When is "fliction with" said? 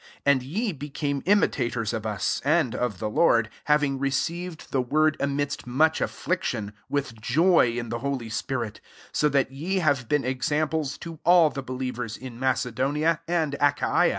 6.09-7.13